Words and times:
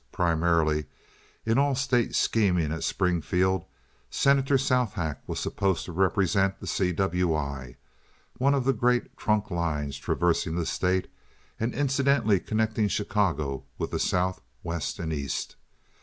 Primarily, 0.11 0.85
in 1.45 1.59
all 1.59 1.75
state 1.75 2.15
scheming 2.15 2.71
at 2.73 2.83
Springfield, 2.83 3.65
Senator 4.09 4.57
Southack 4.57 5.17
was 5.27 5.39
supposed 5.39 5.85
to 5.85 5.91
represent 5.91 6.59
the 6.59 6.65
C. 6.65 6.91
W. 6.91 7.35
I., 7.35 7.75
one 8.39 8.55
of 8.55 8.65
the 8.65 8.73
great 8.73 9.15
trunk 9.15 9.51
lines 9.51 9.99
traversing 9.99 10.55
the 10.55 10.65
state, 10.65 11.07
and 11.59 11.71
incidentally 11.75 12.39
connecting 12.39 12.87
Chicago 12.87 13.65
with 13.77 13.91
the 13.91 13.99
South, 13.99 14.41
West, 14.63 14.97
and 14.97 15.13
East. 15.13 15.55